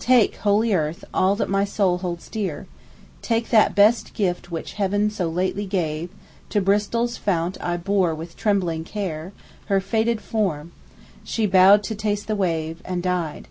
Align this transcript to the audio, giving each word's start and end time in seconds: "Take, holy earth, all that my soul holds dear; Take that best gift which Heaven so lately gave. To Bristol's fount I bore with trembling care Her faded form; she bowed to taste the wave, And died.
"Take, 0.00 0.36
holy 0.36 0.72
earth, 0.72 1.04
all 1.12 1.36
that 1.36 1.50
my 1.50 1.66
soul 1.66 1.98
holds 1.98 2.30
dear; 2.30 2.66
Take 3.20 3.50
that 3.50 3.74
best 3.74 4.14
gift 4.14 4.50
which 4.50 4.72
Heaven 4.80 5.10
so 5.10 5.28
lately 5.28 5.66
gave. 5.66 6.08
To 6.48 6.62
Bristol's 6.62 7.18
fount 7.18 7.58
I 7.60 7.76
bore 7.76 8.14
with 8.14 8.38
trembling 8.38 8.84
care 8.84 9.32
Her 9.66 9.82
faded 9.82 10.22
form; 10.22 10.72
she 11.24 11.44
bowed 11.44 11.82
to 11.82 11.94
taste 11.94 12.26
the 12.26 12.34
wave, 12.34 12.80
And 12.86 13.02
died. 13.02 13.48